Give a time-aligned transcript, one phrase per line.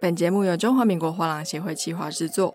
[0.00, 2.54] 本节目由中华民国画廊协会企划制作。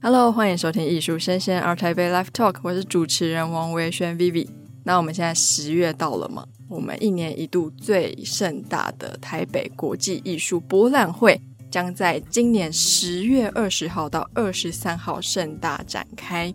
[0.00, 4.48] Hello，欢迎收听艺术声鲜 ART TAIPEI Live Talk，我是主持人王维轩 Vivi。
[4.82, 6.44] 那我们现在十月到了嘛？
[6.68, 11.40] 我们一年一度最盛大的台北国际艺术博览会，
[11.70, 16.52] 将在今年十月二十号到二十三号盛大展开。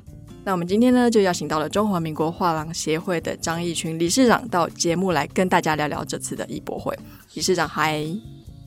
[0.47, 6.97] 那我们今天呢，就邀请到了中华民国画廊协会的张义群理事长到节目来跟大家聊聊这次的艺博会。
[7.33, 8.01] 理事长，嗨，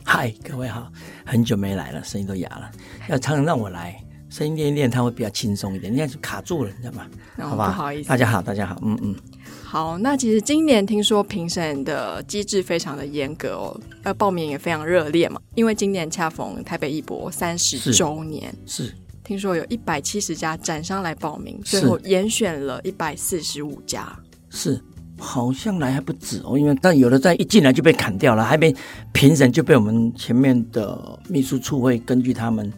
[0.04, 0.92] 嗨，各位好，
[1.24, 2.70] 很久没来了，声音都哑了。
[3.08, 5.90] 要常常让我来，声音练一练，它会比较轻松一点。
[5.90, 7.06] 你看，卡住了，你知道吗？
[7.38, 9.16] 哦、好吧，不好意思，大家好，大家好，嗯嗯。
[9.64, 18.94] 好，那其实今年听说评审的机制非常的严格哦，呃，报名也非常热烈嘛，因为今年恰逢台北艺博三十周年，是，是
[19.30, 24.12] 听说有一百七十家展商来报名，最后严选了一百四十五家，
[24.50, 24.82] 是。
[25.16, 28.74] 好像来还不止哦，因为但有的在一进来就被砍掉了，还没
[29.12, 32.72] 评审就被我们前面的秘书处会根据他们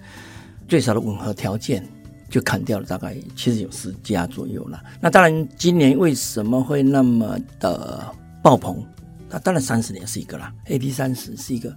[0.68, 1.88] 最少的吻合条件
[2.28, 4.78] 就砍掉了，大概其实有十家左右了。
[5.00, 8.84] 那当然，今年为什么会那么的爆棚？
[9.30, 11.74] 那当然三十年是一个啦，AD 三十是一个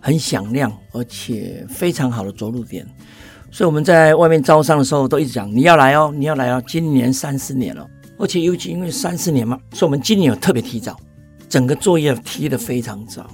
[0.00, 2.84] 很响亮而且非常好的着陆点，
[3.56, 7.88] 所以我们在外面招商的时候都一直讲你要来哦，你要来哦，今年三四年了。
[8.18, 10.94] 而且尤其因为三四年嘛，所以我们今年有特别提早，
[11.48, 13.26] 整个作业提得非常早，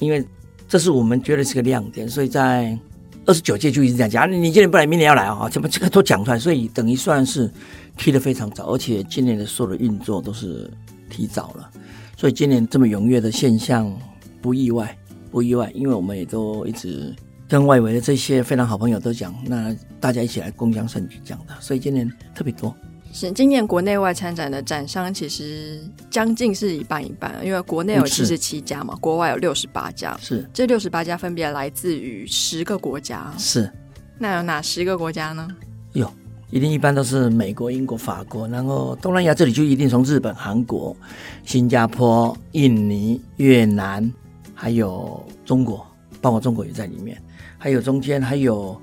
[0.00, 0.26] 因为
[0.66, 2.76] 这是我们觉得是个亮点，所以在
[3.24, 7.48] 二十九届就一直这样讲，你今年不来，明年要来啊，怎么这个都讲出来，所以等于算是
[7.96, 10.68] 提得非常早，而且今年的所有的运作都是
[11.08, 11.70] 提早了，
[12.16, 13.96] 所以今年这么踊跃的现象
[14.40, 14.98] 不意外，
[15.30, 17.14] 不意外，因为我们也都一直
[17.52, 22.74] 跟外围的这些非常好朋友都讲，那大家一起来共襄盛举讲的，所以今年特别多。
[23.12, 30.16] 是今年国内外参展的展商其实将近是一半一半，因为国内有七十七家嘛，国外有六十八家。
[30.18, 33.30] 是这六十八家分别来自于十个国家。
[33.36, 33.70] 是，
[34.16, 35.46] 那有哪十个国家呢？
[35.92, 36.10] 有，
[36.48, 40.96] 一定一般都是美国、英国、法国，然后东南亚这里就一定从日本、韩国、
[41.44, 44.10] 新加坡、印尼、越南，
[44.54, 45.86] 还有中国，
[46.22, 47.22] 包括中国也在里面，
[47.62, 48.76] 还有中间还有。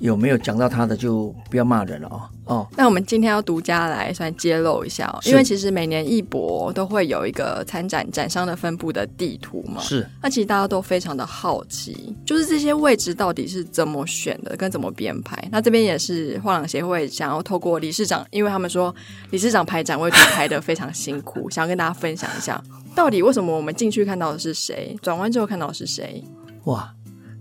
[0.00, 2.28] 有没有讲到他的就不要骂人了哦。
[2.46, 9.80] 哦，那我们今天要独家来算揭露一下哦，因为其实每年艺博都会有一个参展展商的分布的地图嘛。
[9.80, 10.06] 是。
[10.20, 15.42] 那其实大家都非常的好奇，就是这些位置到底是怎么选的，跟怎么编排。
[15.50, 18.94] 那这边也是画廊协会想要透过理事长，因为他们说
[19.30, 22.62] 理事长排展位图排的非常辛苦，想要跟大家分享一下，
[22.96, 26.22] 到底为什么我们进去看到的是谁，转弯之后看到的是谁？
[26.64, 26.93] 哇！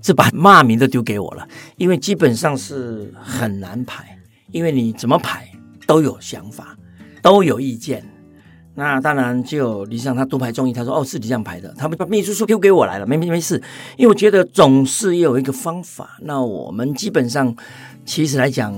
[0.04, 1.48] 这把骂名都丢给我了，
[1.78, 4.20] 因为基本上是很难排，
[4.52, 5.50] 因为你怎么排
[5.88, 6.78] 都有想法，
[7.22, 8.04] 都有意见。
[8.76, 13.56] 那当然就理事长他独排众议，他说：“哦，是你这样排的。”他们把秘书书丢给我来了，没没没事，
[13.98, 16.18] 因为我觉得总是有一个方法。
[16.24, 17.56] 那我们基本上
[18.04, 18.76] 其实来讲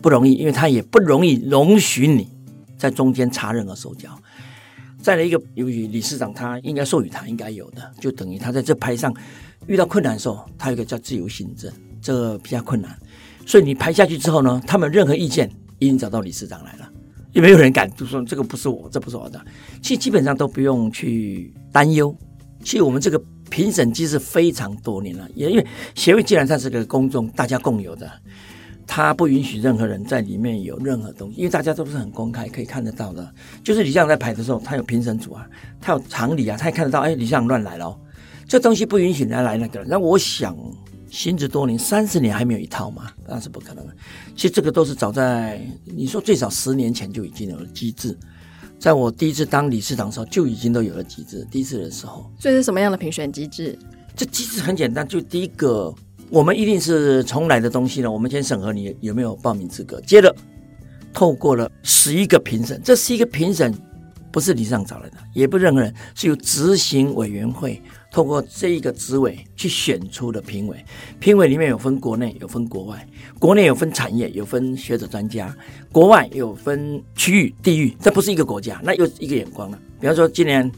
[0.00, 2.28] 不容易，因为他也不容易容许你
[2.76, 4.18] 在中间插任何手脚。
[5.02, 9.12] 再来一个，由于理事长他应该授予他应该有的，就等于他在这排上。
[9.66, 11.70] 遇到困难的时候，他有一个叫自由行政，
[12.00, 12.96] 这个比较困难。
[13.46, 15.48] 所以你排下去之后呢，他们任何意见
[15.78, 16.88] 已经找到理事长来了，
[17.32, 19.40] 也没有人敢就说这个不是我，这不是我的。
[19.80, 22.12] 其实基本上都不用去担忧。
[22.64, 23.20] 其实我们这个
[23.50, 28.10] 评审机制非常多年了，也因为协会既然它是个公众大家共有的，
[28.86, 33.32] 它不允许任何人在里面有任何东西，因为大家都是很公开可以看得到的。
[33.62, 35.46] 就是理事长在排的时候，他有评审组啊，
[35.80, 37.98] 他有常理啊，他也看得到，哎，理事长乱来了。
[38.46, 40.56] 这东西不允许人来那个，那我想
[41.10, 43.94] 行之多年，三十年还没有一套嘛，那是不可能的。
[44.34, 48.18] 其实这个都是早在你说最少十年前就已经有了机制，
[48.78, 51.46] 在我第一次当理事长的时候就已经都有了机制。
[51.50, 53.78] 第一次的时候，这是什么样的评选机制？
[54.14, 55.94] 这机制很简单，就第一个，
[56.32, 60.34] 我们一定是重来的东西呢，我们先审核你有没有报名资格，接着
[61.12, 63.70] 透过了十一个评审，这十一个评审
[64.30, 67.78] 不是你上找来的，也不是任何人，是由执行委员会。
[68.10, 70.82] 透过这一个职位去选出的评委，
[71.20, 73.06] 评委里面有分国内，有分国外，
[73.38, 75.54] 国内有分产业，有分学者专家，
[75.90, 79.78] 国外有分区域、地域，这不是一个国家，那又一个眼光了。
[80.00, 80.70] 比方说今年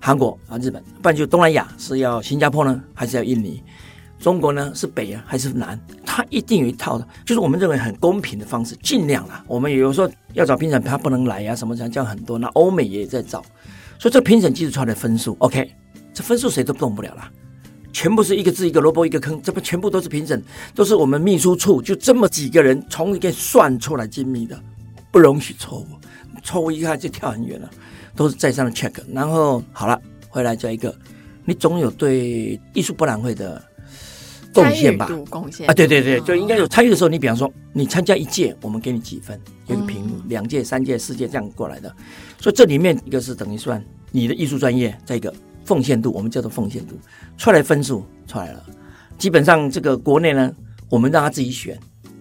[0.00, 3.62] 韩国啊、日本，不然就东南亚是要新加坡呢，还是要印尼？
[4.18, 5.78] 中国呢是北啊还是南？
[6.04, 9.44] 它一定有一套的，就是我们认为很公平的方式，尽量啦。
[9.46, 12.38] 我们有时候要找评审，他不能来呀、啊，什么这样很多。
[12.38, 13.42] 那欧美也在找，
[13.98, 15.72] 所以这评审机制出来的分数，OK。
[16.12, 17.30] 这分数谁都动不了了，
[17.92, 20.42] 全部是一个字一个萝卜一个坑，这不全部都是评审，
[20.74, 24.60] 都是我们秘书处就这么几个人从里面算出来精密的，
[25.12, 25.86] 不容许错误，
[26.42, 27.70] 错误一下就跳很远了，
[28.16, 30.92] 都是再三的 check，然后好了回来再一个，
[31.44, 33.62] 你总有对艺术博览会的
[34.62, 35.06] 贡献吧？
[35.30, 37.08] 贡献啊，对对对，就应该有参与的时候。
[37.08, 41.94] 你比方说，你参加一届，我们给你几分，有个评论；两届、三届、四届这样过来的。
[42.40, 45.32] 所以这里面一个是等于算你的艺术专业，再一个
[45.64, 46.98] 奉献度，我们叫做奉献度，
[47.36, 48.64] 出来分数出来了。
[49.16, 50.52] 基本上这个国内呢，
[50.88, 51.78] 我们让他自己选。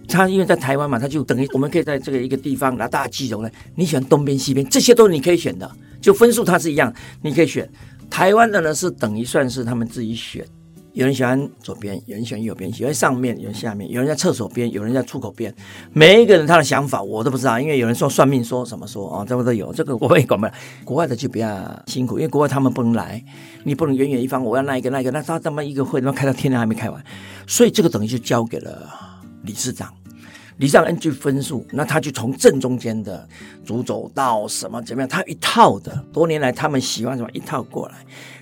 [0.09, 5.69] 他因为在台湾嘛，他就等于我们可以在这个一个地方拿大家记住呢，你喜欢东边西边，这些都是你可以选的，
[5.99, 7.69] 就分数它是一样，你可以选。
[8.09, 10.45] 台湾的呢是等于算是他们自己选，
[10.97, 15.53] 有人喜欢左边，有人喜欢右边，喜欢上面，有人下面，有人在厕所边，有人在出口边，
[15.93, 20.51] 每一个人他的想法我都不知道，因为有人说算命说什么说啊，这个都有，这个我也管不了。
[20.83, 23.23] 国外的就比较辛苦，因为国外他们不能来，
[23.63, 26.99] 你不能远远一方，我要那一个那一个，那他他妈一个会他妈开到天亮还没开完，
[27.45, 28.89] 所以这个等于就交给了
[29.43, 29.93] 理事长。
[30.57, 33.29] 理事长根据分数，那他就从正中间的
[33.63, 37.97] 主走到什么怎么样，他一套的，多年来他们喜欢什么一套过来。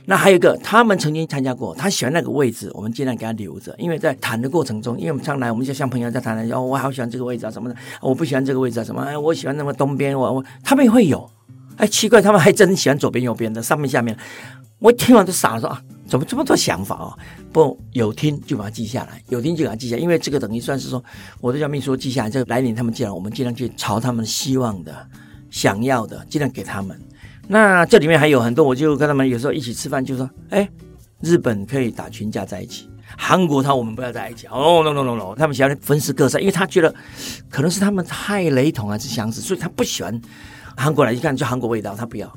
[0.06, 11.30] 那还有一个，他们曾经参加过，他喜欢那个位置，我们尽量给他留着，因为在谈的过程中，因为我们上来我们就像朋友在谈的，哦，我好喜欢这个位置啊什么的，我不喜欢这个位置啊什么，哎，我喜欢那么东边，我我他们也会有，
[11.78, 14.18] 哎，奇怪，他们还真喜欢左边右边的，上面下面。
[14.80, 17.18] 我听完都傻了，说啊，怎么这么多想法哦？
[17.52, 21.04] 不，有听就把它记下来，有听就把它记下来，因为这个等于算是说，
[21.40, 22.30] 我都叫秘书记下来。
[22.30, 24.94] 这个来年他们进来，我们尽量去朝他们希望的、
[25.50, 27.00] 想要的，尽量给他们。
[27.48, 30.68] 那这里面还有很多，我就跟他们有时候一起吃饭，就说，哎，
[31.22, 34.48] 日本可以打群架在一起，韩国他我们不要在一起。
[34.48, 36.94] 哦，no no no no，他们喜欢分食各色，因为他觉得
[37.50, 40.20] 可能是他们太雷同还是相似，所以他不喜欢
[40.76, 42.32] 韩国来一看就韩国味道，他不要。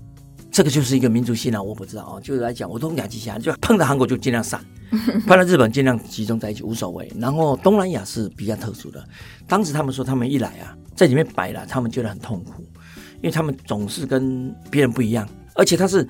[0.50, 4.60] 这个就是一个民族性啊，我不知道啊，就是来讲，我都两极下，就碰到韩国就尽量散，
[5.26, 7.10] 碰到日本尽量集中在一起，无所谓。
[7.16, 9.04] 然后东南亚是比较特殊的，
[9.46, 12.64] 当时他们说他们一来啊，在里面摆了，他们觉得很痛苦，
[13.20, 16.06] 因为他们总是跟别人不一样，而且他是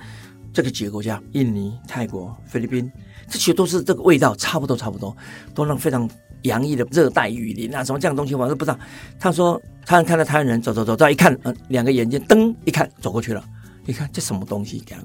[0.52, 2.90] 这个几个国家，印尼、泰国、菲律宾，
[3.28, 5.16] 这些都是这个味道差不多，差不多，
[5.54, 6.08] 都那非常
[6.42, 8.78] 洋溢的热带雨林啊，什么这样东西我都不知道。
[9.18, 13.44] 他说他看到台湾人走走走，再一看，嗯，两个眼睛噔一看走过去了。
[13.84, 14.80] 你看这什么东西？
[14.80, 15.02] 给他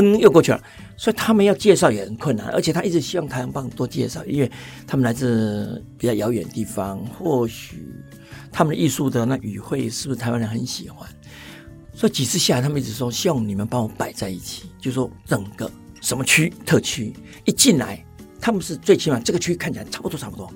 [0.00, 0.62] 灯又过去了，
[0.96, 2.46] 所以他们要介绍也很困难。
[2.50, 4.48] 而且他一直希望台湾帮多介绍，因为
[4.86, 7.92] 他们来自比较遥远的地方，或许
[8.52, 11.08] 他们的艺术的那语汇是不是台湾人很喜欢？
[11.92, 15.68] 所以几次下来，他们一直说希望你们帮我摆在一起，就说整个
[16.00, 17.12] 什么区特区
[17.44, 18.04] 一进来，
[18.40, 20.48] 他们是最起码这个区看起来差不多差不多。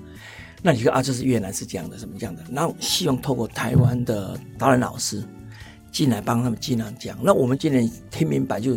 [0.61, 2.41] 那你说啊，这是越南是这样的，什么这样的？
[2.49, 5.21] 然后希望透过台湾的导览老师。
[5.91, 8.75] 进来帮他们尽量讲，那我们今年听明白就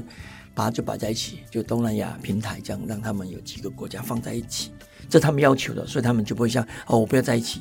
[0.56, 4.72] 把它就摆在一起，就东南亚平台这样，让他们有几个国家放在一起，
[5.08, 7.60] 这他们要求的，所以他们就不会像哦，我不要在一起。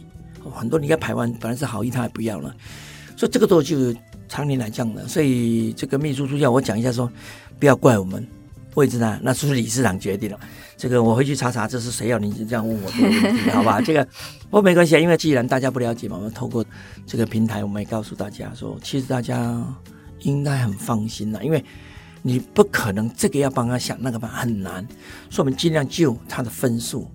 [0.49, 2.55] 很多你看台湾本来是好意，他还不要了，
[3.17, 3.93] 所以这个都就
[4.29, 5.05] 常年来讲的。
[5.07, 7.11] 所以这个秘书处要我讲一下说，
[7.59, 8.25] 不要怪我们。
[8.75, 9.17] 位置呢？
[9.23, 10.37] 那是不是理事长决定了？
[10.75, 13.49] 这个我回去查查，这是谁要你这样问我这个问题？
[13.51, 16.61] 好吧，这个不过没关系啊，因为既然大家不了解嘛，我们透过
[17.07, 19.65] 这个平台，我们也告诉大家说，其实大家
[20.23, 21.63] 应该很放心了，因为
[22.27, 24.83] 你不可能这个要帮他想，那个办很难，
[25.29, 27.07] 所以我们尽量就他的分数，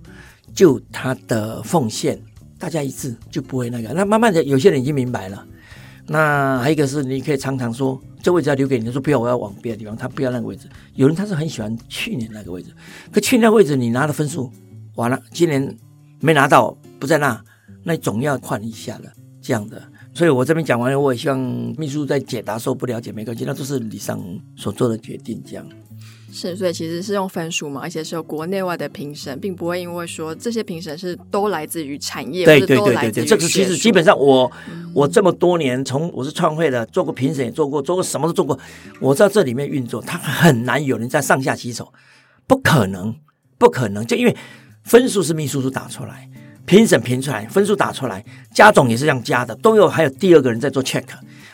[0.54, 2.16] 就他的奉献，
[2.60, 3.92] 大家一致就不会那个。
[3.92, 5.44] 那慢慢的，有些人已经明白了。
[6.06, 8.00] 那还有一个是，你可以常常说。
[8.22, 9.96] 这位置要留给你，说不要，我要往别的地方。
[9.96, 10.68] 他不要那个位置。
[10.94, 12.70] 有人他是很喜欢去年那个位置，
[13.10, 14.52] 可去年那位置你拿的分数，
[14.94, 15.76] 完了，今年
[16.20, 17.42] 没拿到，不在那，
[17.82, 19.10] 那总要换一下了，
[19.42, 19.82] 这样的。
[20.20, 21.38] 所以我这边讲完了，我也希望
[21.78, 24.22] 秘书在解答时候不了解没关系，那都是李尚
[24.54, 25.66] 所做的决定，这样。
[26.30, 38.58] 是，所以其实是用分数嘛，而且是有国内外的评审，并不会因为说这些评审是都来自于产业，对对对对对，这个其实基本上我、嗯、我这么多年，从我是创会的，做过评审也做过，做过什么都做过，
[39.00, 41.90] 我知道这里面运作，它很难有人在上下其手，
[42.46, 43.16] 不可能，
[43.56, 44.36] 不可能，就因为
[44.84, 46.28] 分数是秘书处打出来，
[46.66, 48.24] 评审评出来，分数打出来，
[48.54, 51.04] 加总也是这样加的，都有还有第二个人在做 check。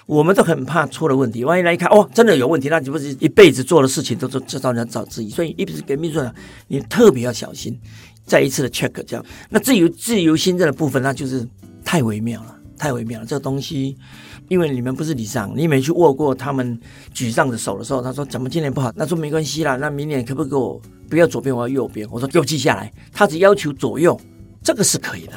[0.06, 6.32] 我们都很怕出了问题，万一来一看，哦，真的有问题，那你不是一辈子做的事情都都知道人家找质疑，所以一直给秘书长，
[6.68, 7.76] 你特别要小心，
[8.24, 9.26] 再一次的 check 这样。
[9.50, 11.44] 那自由自由心证的部分，那就是
[11.84, 13.26] 太微妙了，太微妙了。
[13.26, 13.96] 这东西，
[14.48, 16.78] 因为你们不是理事长，你没去握过他们
[17.12, 18.92] 举上的手的时候，他说怎么今年不好？
[18.94, 22.06] 那说没关系啦，那明年可不可以给我不要左边，我要右边？
[22.12, 24.16] 我说给我记下来，他只要求左右，
[24.66, 25.32] 这个是可以的。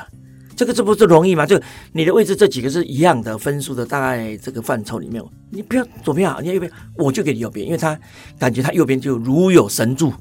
[0.55, 1.45] 这个这不是容易吗？
[1.45, 1.61] 就
[1.93, 7.97] 你的位置这几个是一样的分数的，大概这个范畴里面，你不要左边啊，你要右边，我就给你右边，因为他
[8.39, 10.11] 感觉他右边就如有神助，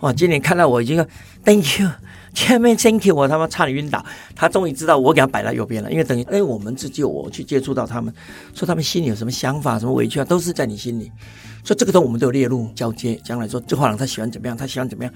[0.00, 1.04] 哇，今年看到我已经
[1.44, 1.88] Thank you。
[2.34, 4.04] 前面 Thank you，我他妈差点晕倒。
[4.34, 8.12] 他终于知道我给他摆在右边了，因为等于哎，我们自己我去接触到他们，
[8.54, 11.10] 说他们心里有什么想法、什么委屈啊，都是在你心里。
[11.64, 15.12] 所以这个都我们都有列入交接，将来说这画廊他喜欢怎么样，他喜欢怎么样，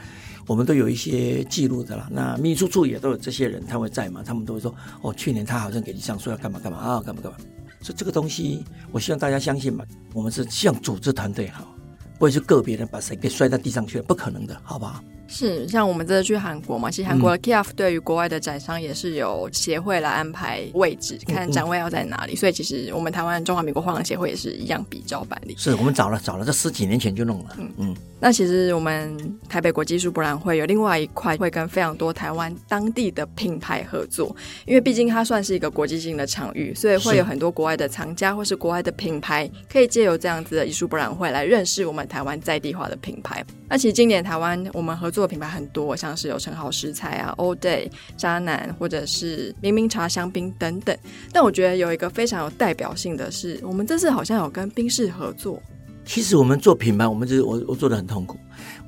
[0.47, 2.07] 我们都有一些记录的了。
[2.11, 7.39] 那秘书处也都有这些人，他会在嘛，他们都会说哦，去年他好像给你上说要干嘛干嘛啊，干嘛干嘛。
[7.81, 11.76] 所以这个东西，我希望大家相信嘛，我们是希望组织团队好，
[12.19, 15.03] 不会是个别人把谁给摔到地上去了，不可能的，好不好？
[15.29, 22.35] 是，像我们这次去韩国嘛，其实韩国的 KIAF 对于国外的展商也是有协会来安排位置，嗯、看展位要在哪里。
[22.35, 25.57] 嗯、所以其实我们台湾中华民国画廊协会也是一样比较办理。
[25.59, 27.57] 是我们找了找了，这十几年前就弄了。
[27.59, 27.97] 嗯嗯。
[28.21, 29.19] 那其实我们
[29.49, 43.45] 台北国际艺术博览会有另外一块会跟非常多台湾当地的品牌合作，因为毕竟它算是一个国际性的场域，所以会有很多国外的藏家或是国外的品牌可以借由这样子的艺术博览会来认识我们台湾在地化的品牌。
[43.69, 50.97] 那其实今年台湾我们合作的品牌很多，像是有成好食材啊、All Day、渣男，或者是明明茶香槟等等。
[51.33, 55.63] 但我觉得有一个非常有代表性的是，我们这次好像有跟宾士合作。
[56.05, 58.39] 其实我们做品牌，我们就是我我做的很痛苦。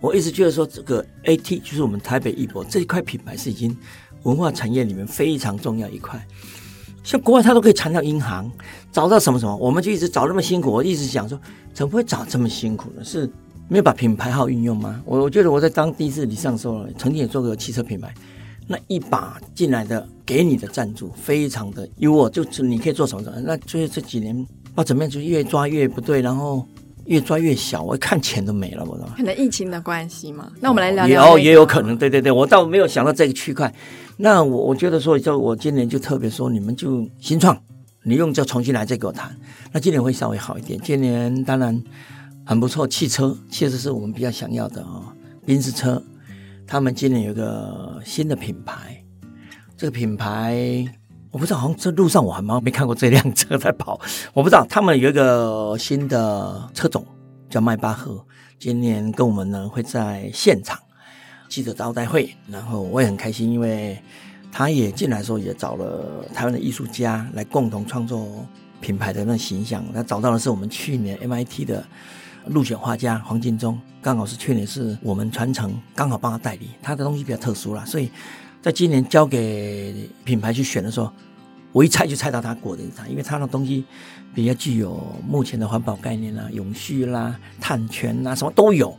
[0.00, 3.76] 我一直觉得说，这个 AT 就是我们台北一博这一块品牌是已经
[4.22, 6.24] 文化产业里面非常重要一块。
[7.08, 8.50] 像国外他都可以谈到银行，
[8.92, 10.70] 找到什么什么，我们就一直找那么辛苦。
[10.70, 11.40] 我一直想说，
[11.72, 13.02] 怎么会找这么辛苦呢？
[13.02, 13.30] 是。
[13.70, 15.00] 没有把品牌号运用吗？
[15.04, 18.12] 我我觉得我在当第一次理事长的时候，曾经也做过汽车品牌，
[18.66, 23.38] 那一把进来的给你的赞助非常的优渥，就是你可以做什么什么。
[23.42, 26.66] 那就是这几年啊，怎么样就越抓越不对，然后
[27.04, 29.08] 越抓越小，我一看钱都没了，我知道。
[29.16, 30.50] 可能疫情的关系嘛。
[30.60, 31.38] 那我们来聊聊、那个。
[31.38, 33.70] 也也有可能，对对对，我倒没有想到这个区块。
[34.18, 37.58] 那我我觉得说，就我今年就特别说，你们就新创，
[38.02, 39.34] 你用就重新来再给我谈。
[39.72, 40.78] 那今年会稍微好一点。
[40.82, 41.82] 今年当然。
[42.48, 45.12] 很不错，汽车确实是我们比较想要的啊、哦。
[45.44, 46.02] 宾士车，
[46.66, 49.04] 他们今年有个新的品牌，
[49.76, 50.82] 这个品牌
[51.30, 54.00] 我不知道，好像这路上我还没没看过这辆车在跑。
[54.32, 57.06] 我不知道他们有一个新的车种
[57.50, 58.24] 叫迈巴赫，
[58.58, 60.78] 今年跟我们呢会在现场
[61.48, 64.00] 记者招待会，然后我也很开心，因为
[64.52, 68.46] 他也进来的时候也找了台湾的艺术家来共同创作
[68.80, 69.84] 品牌的那形象。
[69.92, 71.84] 他找到的是我们去年 MIT 的。
[72.46, 76.70] 入选画家黄金忠，刚好是去年是我们传承，刚好帮他代理。
[76.80, 78.10] 他的东西比较特殊啦，所以
[78.62, 81.12] 在今年交给品牌去选的时候，
[81.72, 83.84] 我一猜就猜到他过的一猜，因为他的东西
[84.34, 88.96] 比较具有目前的环保概念啦、永续啦、碳权啦，什么都有。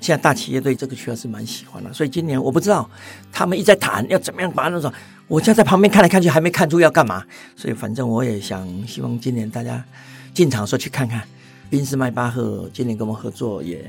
[0.00, 2.88] 现在大企业对这个区块是蛮喜欢的，所以今年我不知道
[3.32, 4.92] 他们一直在谈要怎么样把那种，
[5.26, 7.24] 我就在旁边看来看去，还没看出要干嘛。
[7.56, 9.84] 所以反正我也想希望今年大家
[10.32, 11.22] 进场的时候去看看。
[11.70, 13.84] 宾士迈巴赫今年跟我们合作，也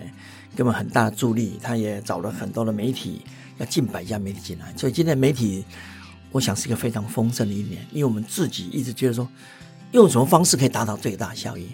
[0.54, 1.58] 给我们很大的助力。
[1.64, 3.22] 他也找了很多的媒体，
[3.58, 4.74] 要近百家媒体进来。
[4.76, 5.64] 所以今年媒体，
[6.32, 7.82] 我想是一个非常丰盛的一年。
[7.94, 9.26] 因为我们自己一直觉得说，
[9.92, 11.70] 用什么方式可以达到最大效益。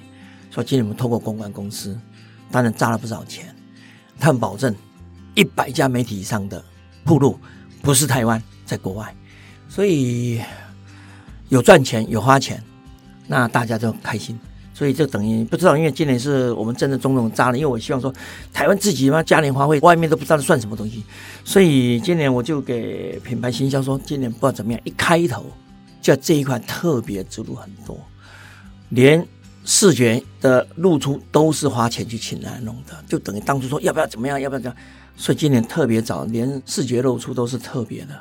[0.51, 1.97] 所以今年我们透过公关公司，
[2.51, 3.54] 当然砸了不少钱。
[4.19, 4.73] 他们保证
[5.33, 6.63] 一百家媒体以上的
[7.03, 7.39] 铺路，
[7.81, 9.15] 不是台湾，在国外。
[9.67, 10.41] 所以
[11.49, 12.63] 有赚钱，有花钱，
[13.27, 14.39] 那大家就开心。
[14.73, 18.13] 所以就等于不知道，因为今年是我们真的种种扎了，因为我希望说
[18.51, 21.01] 台湾自己嘛嘉年华会外面都不知道算什么东西，
[21.45, 25.45] 所以今年我就给品牌行销说，今年不知道怎么样，一开头
[26.01, 27.97] 就这一块特别植入很多，
[28.89, 29.25] 连
[29.65, 34.75] 视觉的露出都是花钱去请来弄的，就等于当初说要不要怎么样，要不要这样，
[35.17, 38.13] 所以今年特别早，连视觉露出都是特别的，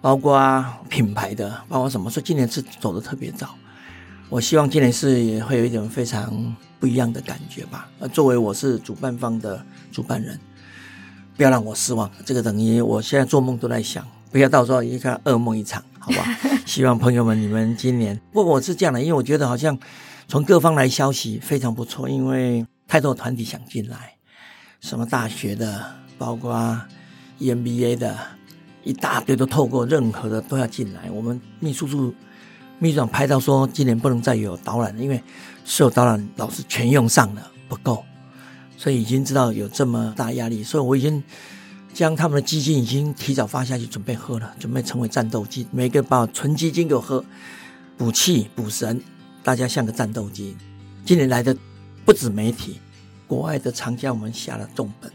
[0.00, 3.54] 包括品牌的，包括什么，所以今年是走的特别早。
[4.28, 7.88] 我希望今年是也会有一点非常不一样的感觉吧。
[8.00, 10.36] 呃，作为我是主办方的主办人，
[11.36, 12.10] 不要让我失望。
[12.24, 16.26] 这个等于我现在做梦都在想，不要到时候一看噩梦一场，好不好？
[16.66, 19.78] 希望朋友们你们今年，不过我是这样的，因为我觉得好像
[20.28, 24.16] 从各方来消息非常不错，因为太多团体想进来，
[24.80, 26.80] 什么大学的，包括
[27.38, 28.18] EMBA 的，
[28.82, 31.10] 一大堆都透过任何的都要进来。
[31.10, 32.14] 我们秘书处。
[32.78, 35.18] 秘书长拍到说，今年不能再有导览了，因为
[35.64, 38.04] 所有导览老师全用上了，不够，
[38.76, 41.24] 所以已经知道有这么大压力，所以我已经
[41.94, 47.24] 将他们的基金已经提早发下去，准备喝了，准备成为战斗机，每个把纯基金给我喝，
[47.96, 49.00] 补气补神，
[49.46, 50.56] 大家像个战斗机。
[51.04, 51.56] 今年来的
[52.04, 52.80] 不止媒体，
[53.28, 55.08] 国外的厂家我们下了重本，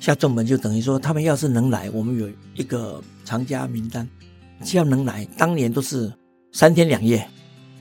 [0.00, 4.08] 下重本就等于说他们要是能来，我们有一个厂家名单，
[4.64, 6.10] 只要能来，当年都是。
[6.52, 7.28] 三天两夜，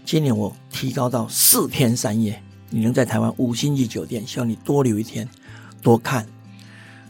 [0.06, 2.40] 今年我提高到四天三夜。
[2.70, 5.28] 你能在台湾五星级酒店，希望你多留一天，
[5.82, 6.28] 多看。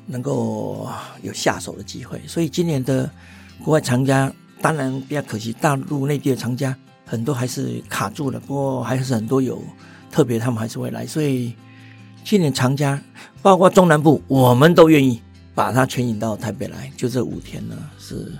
[0.06, 0.88] 能够
[1.22, 2.22] 有下手的机会。
[2.28, 3.10] 所以今年的
[3.62, 6.74] 国外藏家当然比较可惜，大陆内地的藏家
[7.10, 9.60] 很多还是卡住了，不过还是很多有
[10.12, 11.08] 特别，他们还是会来。
[11.08, 11.56] 所以
[12.24, 13.02] 今年长假
[13.42, 15.20] 包括中南部，我们都愿意
[15.56, 16.92] 把它全引到台北来。
[16.96, 18.32] 就这五天呢，是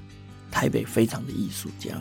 [0.52, 2.00] 台北非常的艺术这样。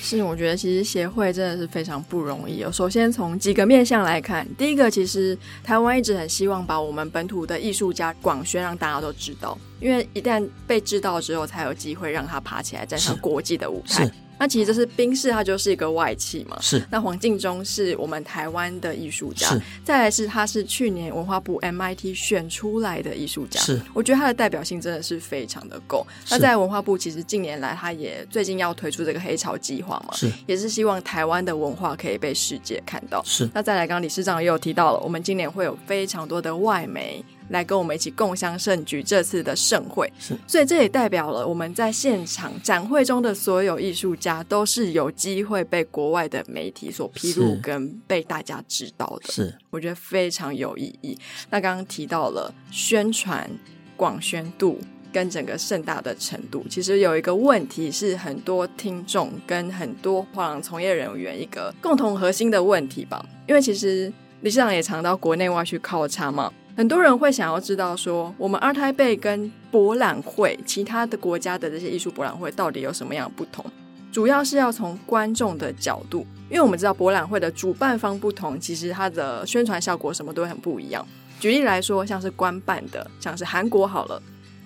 [0.00, 2.70] 是，我觉得其实协会真的是非常不容易哦。
[2.70, 14.08] 首先从几个面向来看，第一个，其实台湾一直很希望把我们本土的艺术家广宣，让大家都知道，因为一旦被知道之后，才有机会让他爬起来站上国际的舞台。
[14.38, 16.56] 那其实这是冰室，它就是一个外企嘛。
[16.60, 16.82] 是。
[16.90, 19.48] 那黄敬忠是我们台湾的艺术家。
[19.48, 19.60] 是。
[19.84, 23.60] 再来是他是去年文化部 MIT 选出来的艺术家。
[23.60, 23.80] 是。
[23.92, 26.06] 我觉得他的代表性真的是非常的够。
[26.30, 30.14] 那在文化部其实近年来，他也最近要推出这个黑潮计划嘛。
[30.14, 30.30] 是。
[30.46, 33.22] 也是希望台湾的文化可以被世界看到。
[33.24, 33.48] 是。
[33.54, 37.24] 那再来，刚刚理事长也有提到了，我们今年会有非常多的外媒。
[37.48, 51.18] 来跟我们一起共襄盛举这次的盛会，是，所以这也代表了我们在现场展会中的所有艺术家都是有机会被国外的媒体所披露跟被大家知道的，是，我觉得非常有意义。
[51.50, 53.50] 那刚刚提到了宣传
[53.96, 54.80] 广宣度
[55.12, 66.52] 跟整个盛大的程度，其实有一个问题是很多听众跟很多画廊从业人员一个共同核心的问题吧，因为其实理事长也常到国内外去考察嘛。
[66.76, 73.64] 很多人会想要知道说，我们二胎辈跟博览会其他的国家的这些艺术博览会到底有什么样不同？
[74.10, 81.06] 主要是要从观众的角度，因为我们知道博览会的主办方不同，其实它的宣传效果什么都会很不一样。
[81.38, 84.20] 举例来说，像是官办的，像是韩国好了。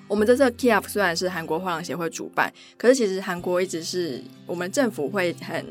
[0.06, 5.62] 我们这次 Kf 虽然是韩国画廊协会主办，可是其实韩国一直是我们政府会很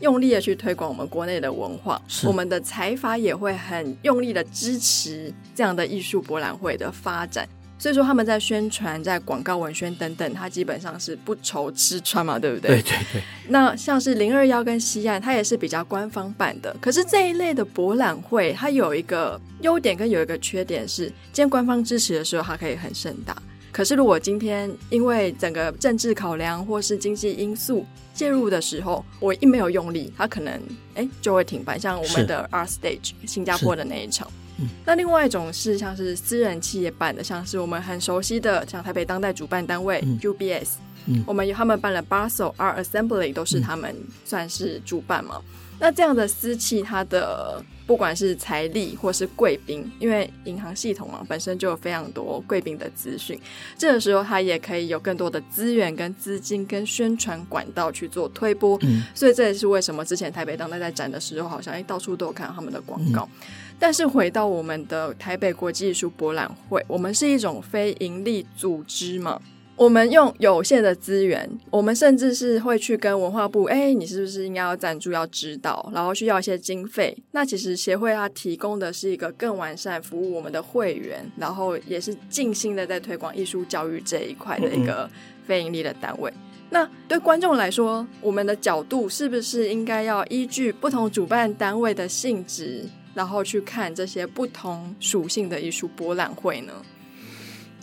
[0.00, 7.48] 用力的去推广我们国内的文化，我们的财阀也会很用力的支持这样的艺术博览会的发展。
[7.78, 12.72] 所以说他们在宣传、在广告文宣等等，他基本上是不愁吃穿嘛，对不对？
[12.72, 13.22] 对对对。
[13.48, 16.76] 那像是零二幺跟西岸，它也是比较官方版的。
[16.78, 23.34] 可是这一类的博览会，它有一个优点跟有一个缺点是，今天官方支持的时候，它可以很盛大。
[23.72, 30.60] 可是，如果今天因为整个政治考量或是经济因素介入的时候，我一没有用力，它可能
[30.94, 31.78] 哎就会停办。
[31.78, 34.30] 像我们的 Art Stage 新加坡的那一场。
[34.58, 40.89] 嗯、那另外一种是像是私人企业办的，像是我们很熟悉的，像台北当代主办单位、嗯、UBS，嗯，
[41.26, 45.36] 我们有他们办了 Basel Art Assembly，都是他们算是主办嘛。
[45.36, 45.44] 嗯、
[45.80, 47.64] 那这样的私企，它的。
[47.86, 53.36] 不管是财力或是贵宾，因为银行系统嘛，本身就有非常多贵宾的资讯，
[53.76, 58.78] 这个时候他也可以有更多的资源、跟资金、跟宣传管道去做推波。
[58.82, 63.28] 嗯，所以这也是为什么之前台北当代在展的时候，好像哎到处都有看到他们的广告。
[63.40, 69.42] 嗯，但是回到我们的台北国际艺术博览会，我们是一种非营利组织嘛。
[69.80, 77.16] 我们用有限的资源，我们甚至是会去跟文化部，哎，你是不是应该要赞助、要指导，然后需要一些经费？
[77.32, 85.08] 那其实协会它提供的是一个更完善服务我们的会员，然后也是尽心的在推广艺术教育这一块的一个
[85.46, 86.30] 非盈利的单位。
[86.68, 96.74] 那对观众来说，我们的角度是不是应该要依据不同主办单位的性质，然后去看这些不同属性的艺术博览会呢？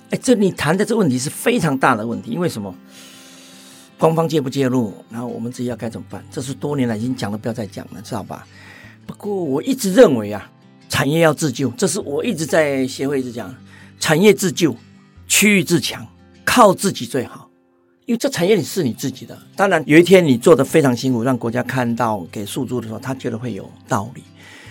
[0.09, 2.73] 哎，这你谈的这问题是非常大的问题，因为什么？
[3.97, 4.93] 官方介不介入？
[5.09, 6.23] 然后我们自己要该怎么办？
[6.31, 8.45] 这是多年来已经讲了，不要再讲了，知道吧？
[9.05, 10.49] 不过我一直认为啊，
[10.87, 13.53] 产业要自救，这是我一直在协会一直讲，
[13.99, 14.75] 产业自救，
[15.27, 16.05] 区域自强，
[16.45, 17.49] 靠自己最好。
[18.05, 24.23] 因为这产业里是你自己的，当然有一天你做得非常辛苦，让国家看到给诉诸的时候，他觉得会有道理。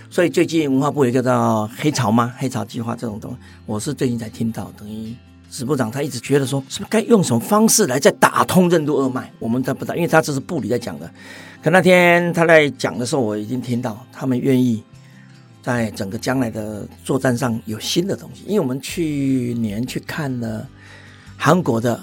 [0.09, 2.33] 所以最近文化部有一个叫黑潮吗？
[2.39, 5.15] 黑潮计划这种东西，我是最近才听到，等于。
[5.51, 9.31] 史部长他一直觉得说，是不是该用什么方式来再打通任督二脉？
[9.39, 11.11] 我们都不知道，因为他这是部里在讲的。
[11.63, 14.83] 可那天他在讲的时候，我已经听到他们愿意
[15.63, 18.43] 在整个将来的作战上有新的东西。
[18.47, 20.69] 因为我们去年去看了
[21.37, 22.01] 韩国的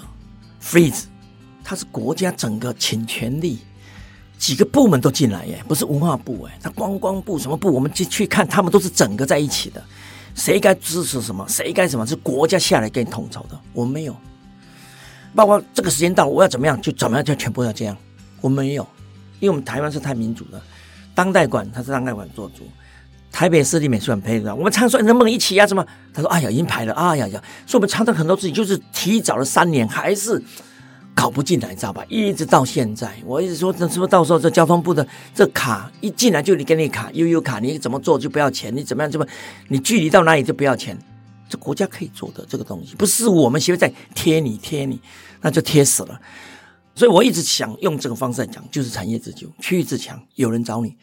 [0.62, 1.04] freeze，
[1.62, 3.58] 他是国家整个请全力，
[4.38, 9.82] 几个部门都进来耶，不是文化部哎，他观光部什么部，我们去去看，他们都是整个在一起的。
[10.34, 11.46] 谁该支持什么？
[11.48, 12.06] 谁该什么？
[12.06, 13.58] 是国家下来给你统筹的。
[13.72, 14.16] 我们没有，
[15.34, 17.96] 包括这个时间到，我要怎么样就怎么样，就全部要这样。
[18.40, 18.86] 我没有，
[19.40, 20.60] 因为我们台湾是太民主了。
[21.14, 22.68] 当代馆他是当代馆做主，
[23.30, 24.54] 台北市立美术馆配的。
[24.54, 25.66] 我们常说能不能一起呀、啊？
[25.66, 25.86] 什么？
[26.12, 26.92] 他说：“哎呀，已经排了。
[26.94, 30.42] 哎呀呀！”所以我们常常很多事情就是提早了三年，还是。
[31.24, 32.04] 搞不进来，你知道吧？
[32.10, 39.24] 一直到现在，我一直说，这是不是到时候这交通部的这卡一进来就你给你卡悠悠卡，你怎么做就不要钱，你怎么样就不，
[39.68, 40.98] 你距离到哪里就不要钱。
[41.48, 45.00] 这国家可以做的这个东西，不是我们协会在贴你贴你，
[45.40, 46.20] 那就贴死了。
[46.94, 50.94] 所以我一直想用这个方式来讲，就是产业自救，区域自强，有人找你。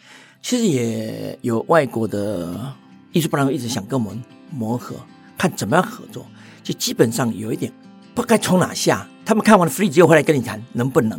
[0.44, 2.72] 其实也有外国的
[3.12, 4.96] 艺术博览会一直想跟我们磨合，
[5.36, 6.24] 看怎么样合作。
[6.62, 7.74] 就基本上有一点
[8.14, 11.18] 不该从哪下，他们看完了 free 之后回来跟你谈能不能。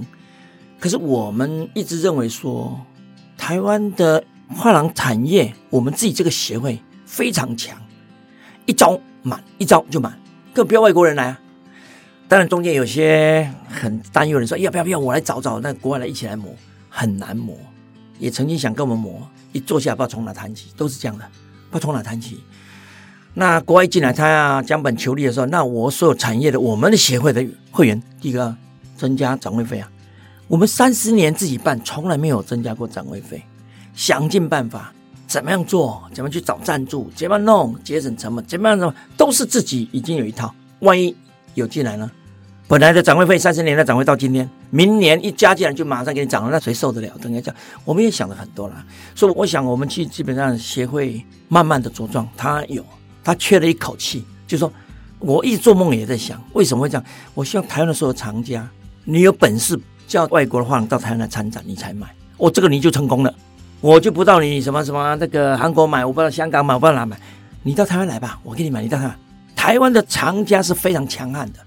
[0.78, 2.78] 可是我们一直认为说，
[3.38, 7.74] 台湾的画廊产业，我们自己这个协会非常强，
[8.66, 10.20] 一招满，一招就满，
[10.52, 11.40] 更不要外国人来啊。
[12.28, 16.54] 当然中间有些很担忧的人说，要不要不要我来找找那国外来一起来磨，
[16.90, 17.56] 很难磨。
[18.18, 21.24] 也曾经想跟我们磨，一坐下不知道从哪谈起，都是这样的，
[21.70, 22.44] 不知道从哪谈起。
[23.34, 28.54] 那国外进来，他要将本求利的时候，那我所有产业的我们的协会的会员，第一个
[28.96, 29.90] 增加展位费啊。
[30.48, 33.42] 我们三十年自己办，从来没有增加过展位费，
[33.94, 34.92] 想尽办法
[35.26, 40.54] 怎么样做，怎么去找赞助，怎么弄节省成本，怎么样怎么都是自己已经有一套。
[40.80, 41.16] 万一
[41.54, 42.10] 有进来呢？
[42.68, 47.08] 本来的展位费三十年的展会到今天，明年一加进来就马上给你涨了，那谁受得了？
[47.20, 48.84] 等于讲，我们也想了很多了。
[49.14, 52.84] 所以我想，我们去基本上协会慢慢的茁壮，他有
[53.24, 54.72] 他缺了一口气，就说
[55.18, 57.04] 我一直做梦也在想，为什么会这样？
[57.34, 58.68] 我希望台湾的所有藏家，
[59.04, 63.34] 你有本事叫外国的画廊到台湾来参展，你才买，我这个你就成功了。
[63.80, 67.18] 我就不到你什么什么那个韩国买，我不知道香港买，我不到哪买，
[67.62, 69.18] 你到台湾来吧，我给你买，你到台湾。
[69.56, 71.58] 台湾的藏家是非常强悍的。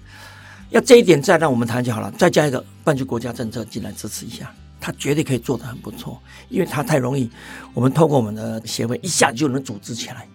[0.70, 7.30] 要这一点再让我们谈就好了，再加一个半句国家政策进来支持一下，他绝对可以做得很不错，因为他太容易，
[7.72, 10.26] 我们透过我们的协会一下就能组织起来。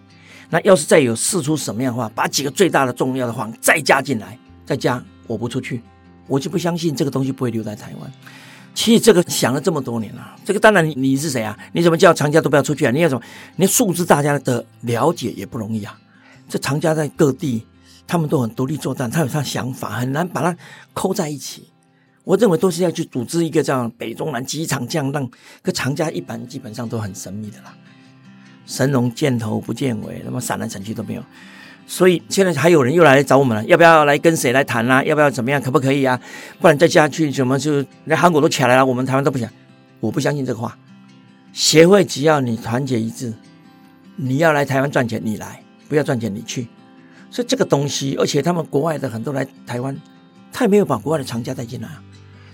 [0.52, 5.80] 那要是再有试出什么样的话，把几个最大的重要的话再加进来，再加我不出去，
[6.26, 8.12] 我就不相信这个东西不会留在台湾。
[8.74, 11.58] 其实这个想了这么多年了，这个当然你你是谁啊？
[11.72, 12.90] 你怎么叫藏家都不要出去啊？
[12.90, 13.22] 你要什么？
[13.56, 15.98] 你数字大家的了解也不容易啊。
[16.46, 17.66] 这藏家在各地。
[18.04, 20.54] 他们都很独立作战，他有他的想法，很难把它
[20.92, 21.70] 扣在一起。
[22.24, 25.26] 我认为都是要去组织一个这样北中南机场这样让
[25.62, 27.74] 个藏家一般基本上都很神秘的啦，
[28.72, 31.22] 神龙见头不见尾，那么闪来闪去都没有。
[31.86, 35.04] 所以现在还有人又来找我们了，要不要来跟谁来谈啊？
[35.04, 35.60] 要不要怎么样？
[35.60, 36.18] 可不可以啊？
[36.58, 39.46] 不然再加去怎么就连韩国都起来了，我们台湾都不想。
[40.00, 40.74] 我不相信这个话。
[41.52, 43.34] 协会只要你团结一致，
[44.16, 46.66] 你要来台湾赚钱，你来；不要赚钱，你去。
[47.30, 49.94] 所以这个东西，而且他们国外的很多来台湾，
[50.50, 51.88] 他也没有把国外的藏家带进来，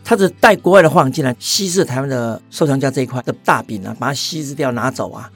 [0.03, 5.31] 他只带国外的货进来，稀释台湾的收藏家这一块的大饼啊，把它稀释掉拿走啊。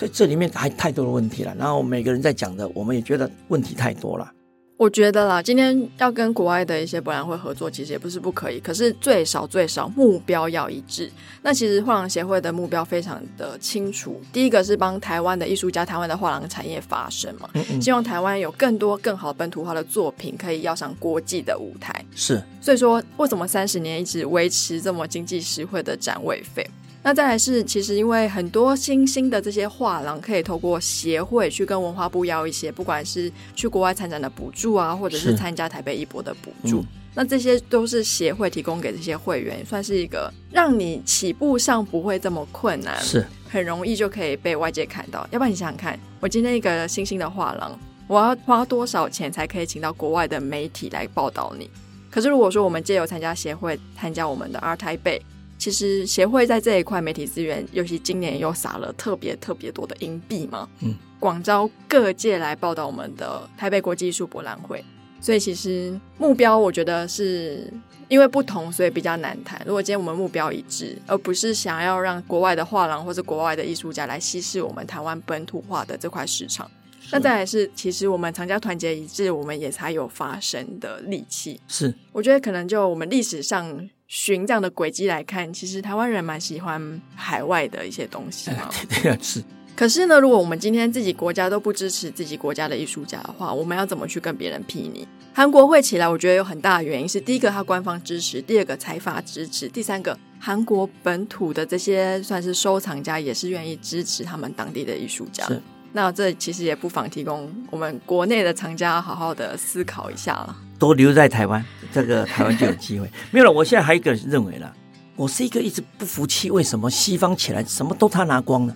[0.00, 1.54] 所以这里面还太多的问题了。
[1.58, 4.32] 然后每个人在讲的，我们也觉得问题太多了。
[4.78, 11.12] 我觉得啦，今天要跟国外的一些博览会合作，其实也不是不可以，可是最少最少目标要一致。
[11.42, 22.02] 那其实画廊协会的目标非常的清楚，第一个是帮台湾的艺术家、台湾的画廊产业发声嘛，嗯嗯，希望台湾有更多更好本土化的作品可以要上国际的舞台。
[22.14, 26.66] 是，所以说为什么三十年一直维持这么经济实惠的展位费？
[27.02, 45.26] 那再来是，其实因为很多新兴的这些画廊可以透过协会去跟文化部要一些，不管是去国外参展的补助啊，或者是参加台北艺博的补助，嗯，那这些都是协会提供给这些会员，算是一个让你起步上不会这么困难，是很容易就可以被外界看到。
[45.30, 51.70] 要不然你想想看，我今天一个新兴的画廊，我要花多少钱才可以请到国外的媒体来报道你？
[52.10, 55.20] 可是如果说我们借由参加协会，参加我们的 ART TAIPEI。
[55.60, 64.82] 其实协会在这一块媒体资源，尤其今年又撒了特别特别多的银币嘛，嗯，广招各界来报道我们的台北国际艺术博览会。
[65.20, 67.70] 所以其实目标，我觉得是
[68.08, 69.60] 因为不同，所以比较难谈。
[69.66, 76.70] 如果今天我们目标一致，而不是想要让国外的画廊或者国外的艺术家来稀释我们台湾本土化的这块市场，
[77.12, 81.60] 那再来是，其实我们藏家团结一致，我们也才有发声的力气。
[81.68, 83.90] 是，我觉得可能就我们历史上。
[84.10, 88.68] 循这样的轨迹来看，其实台湾人蛮喜欢海外的一些东西嘛。
[89.02, 89.40] 对，是。
[89.76, 95.06] 可是呢，如果我们今天自己国家都不支持自己国家的艺术家的话，我们要怎么去跟别人比拟？
[95.32, 105.48] 韩国会起来，我觉得有很大的原因是：第一个，他官方支持；第二个，财阀支持；第三个，韩国本土的这些算是收藏家也是愿意支持他们当地的艺术家。
[105.92, 110.56] 那这其实也不妨提供我们国内的藏家好好的思考一下了。
[110.78, 113.10] 都留在台湾，这个台湾就有机会。
[113.30, 114.72] 没有了，我现在还有一个认为了，
[115.16, 118.74] 我是一个一直不服气，为什么西方起来什么都他拿光呢？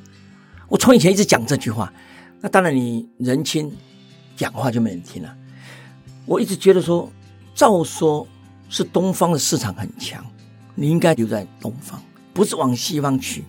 [0.69, 1.93] 我从以前一直讲这句话，
[2.41, 3.73] 那当然你人轻，
[4.37, 5.35] 讲话就没人听了。
[6.27, 7.11] 我一直觉得说，
[7.55, 8.27] 照说
[8.69, 10.25] 是东方的市场很强，
[10.75, 13.45] 你应该留在东方，不是往西方去。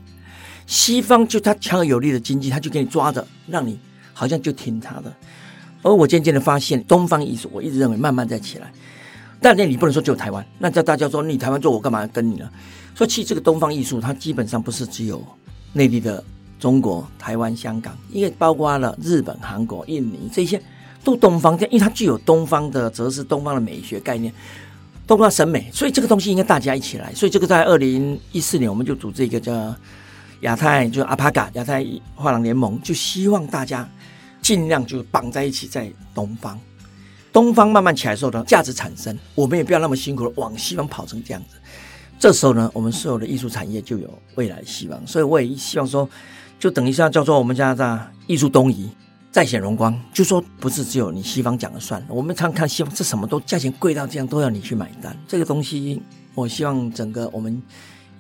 [0.67, 3.79] 西方就他强而有力的经济，他就给你抓着，让你
[4.13, 5.13] 好像就听他的。
[5.81, 8.71] 而我渐渐的发现，东方艺术，我一直认为慢慢在起来。
[9.39, 12.49] 但那你不能说只有台湾，那叫大家说你台湾做，我干嘛跟你呢？
[12.95, 15.21] 说其实这个东方艺术，它基本上不是只有
[15.73, 16.23] 内地的
[16.59, 20.59] 中国、台湾、香港，因为包括了日本、韩国、印尼这些，
[21.03, 24.33] 都东方，因为它具有东方的哲思、东方的美学概念、
[25.05, 27.13] 东方审美，所以这个东西应该大家一起来。
[27.13, 29.75] 所以这个在二零一四年，我们就组织一个叫
[30.41, 33.89] 亚太，就阿帕嘎亚太画廊联盟，就希望大家
[34.41, 36.59] 尽量就绑在一起，在东方。
[37.31, 41.57] 东方慢慢起来的时候呢，价值产生，我们也不要那么辛苦的往西方跑成这样子。
[42.17, 45.05] 这时候呢，我们所有的艺术产业就有未来的希望。
[45.05, 46.09] 所以我也希望说，
[46.57, 48.89] 就等一下叫做我们家的艺术东移
[49.33, 52.01] 再显荣光，就说不是只有你西方讲了算。
[52.07, 55.13] 我们常看西方，这什么都价钱贵到这样，都要你去买单。
[55.27, 56.01] 这个东西，
[56.33, 57.61] 我希望整个我们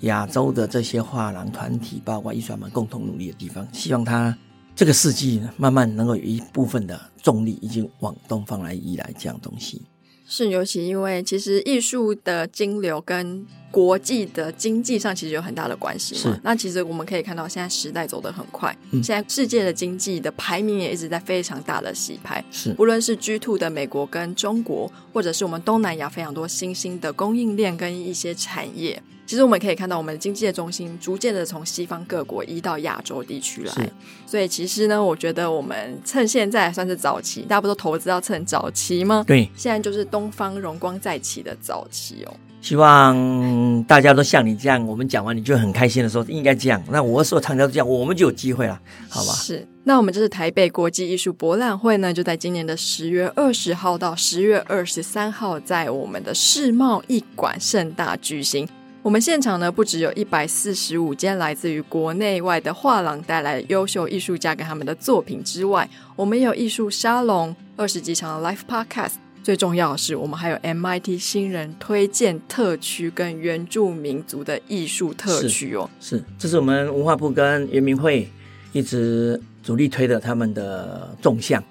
[0.05, 4.35] 亚洲的这些画廊团体，包括艺术家们共同努力的地方，希望它。
[4.77, 9.81] 这个世纪慢慢能够有一部分的重力已经往东方来移来，这样东西
[10.27, 16.21] 是尤其因为其实艺术的金流跟国际的经济上其实有很大的关系嘛。
[16.33, 22.43] 是那其实我们可以看到，现在时代走得很快，嗯、现在世界的经济的排名也一直在非常大的洗牌。
[22.51, 29.01] 是，无论是 G two 的美国跟中国，或者是我们东南亚非常多新兴的供应链跟一些产业。
[29.27, 33.73] 其实我们可以看到，我们的经济的中心逐渐的从西方各国移到亚洲地区来。
[33.73, 33.91] 是
[34.27, 39.23] 所以其实呢，我觉得我们趁现在算是早期，大家不都投资要趁早期吗？
[39.25, 42.33] 对，现在就是东方荣光再起的早期哦。
[42.65, 46.81] 希望大家都像你这样，我们讲完你就很开心的时候，应该这样。
[46.89, 49.33] 那我所强调这样，我们就有机会了，好吧？
[49.33, 49.67] 是。
[49.83, 58.67] 那我们这是台北国际艺术博览会呢，就在今年的十月二十号到十月二十三号，在我们的世贸艺馆盛大举行。
[59.03, 69.24] 我们现场呢，不只有一百四十五间来自于国内外的画廊带来优秀艺术家跟他们的作品之外，我们也有艺术沙龙、二十几场的 Live Podcast。
[69.45, 75.87] 最重要的是，我们还有 MIT 新人推荐特区跟原住民族的艺术特区哦。
[75.99, 78.27] 是，这是我们文化部跟原民会
[78.73, 81.63] 一直主力推的他们的纵向。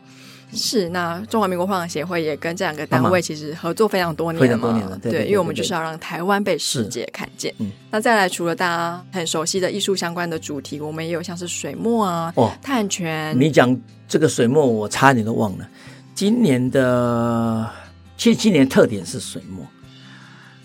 [0.52, 7.52] 是，那中华民国画廊协会也跟这两个单位其实合作非常多年了嘛，了对，对，对，对，因为我们就是要让台湾被世界看见。
[7.58, 13.36] 嗯，那再来，除了大家很熟悉的艺术相关的主题，我们也有像是水墨啊、哦、碳权。
[13.36, 15.68] 你讲这个水墨，我差点都忘了。
[16.14, 17.68] 今年的，
[18.16, 19.66] 其实今年特点是水墨，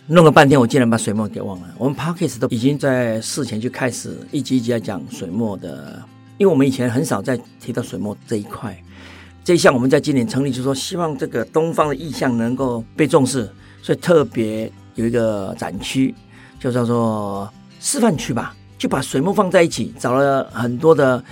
[0.05, 1.67] 弄了半天，我竟然把水墨给忘了。
[1.79, 5.99] 我们 Parkes 都已经在事前就开始一集一集在讲水墨的，
[6.37, 8.77] 因为我们以前很少在提到水墨这一块。
[9.43, 13.49] 这一项我们在今年成立，就是说希望这个东方的意象能够被重视，
[13.81, 16.13] 所以特别有一个展区，
[16.59, 21.23] 就叫做示范区吧，就把水墨放在一起，找了很多的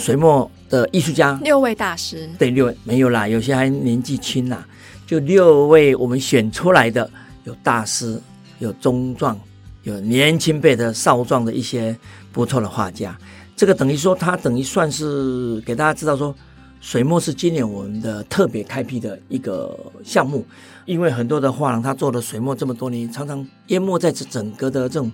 [0.00, 4.66] 水墨的艺术家，六位大师，对，六位没有啦，有些还年纪轻啦，
[5.06, 7.08] 就六位我们选出来的，
[7.44, 8.18] 有大师，
[8.60, 9.38] 有中壮，
[9.82, 11.94] 有年轻辈的少壮的一些
[12.32, 13.14] 不错的画家，
[13.54, 16.34] 这个等于说他等于算是给大家知道说。
[16.82, 20.42] 水墨是今年我们的特别开辟的一个项目，
[20.86, 25.12] 因为很多的画廊他做了水墨这么多年，常常淹没在这整个的这种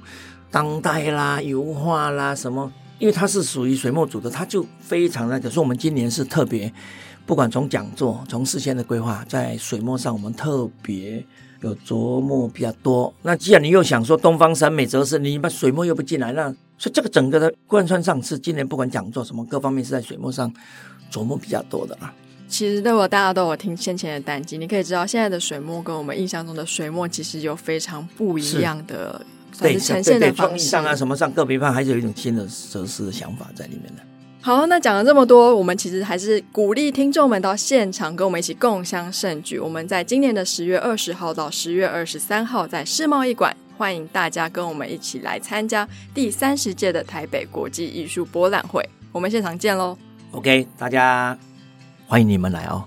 [0.48, 5.50] 当代啦、油画啦什么，因为它是属于水墨组的，它就非常那个。
[5.50, 6.72] 所以我们今年是特别，
[7.24, 11.24] 不管从讲座、从事先的规划，在水墨上我们特别
[11.60, 13.12] 有琢磨比较多。
[13.22, 20.52] 那既然你又想说东方审美哲是，你把水墨又不进来，那所以这个整个的贯穿上是今年不管讲座什么各方面是在水墨上。
[21.08, 22.12] 琢磨比较多的啊，
[22.48, 29.24] 其实对我大家都有听先前的单集，你可以知道现在的水墨跟我们印象中的水墨其实有非常不一样的，
[29.60, 34.02] 对呈现的方式上啊什么上个别方还是有一种新的哲思的想法在里面的。
[34.40, 39.58] 好，那讲了这么多，我们其实还是鼓励听众们到现场跟我们一起共襄盛举。
[39.58, 48.88] 我们在今年的十月二十号到十月二十三号在世贸艺馆，欢迎大家跟我们一起来参加第三十届的台北国际艺术博览会。
[49.10, 49.98] 我们现场见喽
[50.30, 51.36] ！OK，大家
[52.06, 52.84] 欢迎你们来哦。